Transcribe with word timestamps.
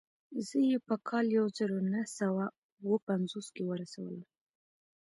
زه 0.47 0.57
يې 0.69 0.77
په 0.87 0.95
کال 1.07 1.25
يو 1.37 1.45
زر 1.57 1.69
و 1.73 1.79
نهه 1.93 2.05
سوه 2.19 2.43
اووه 2.81 2.99
پنځوس 3.07 3.47
کې 3.55 3.63
ورسولم. 3.65 4.21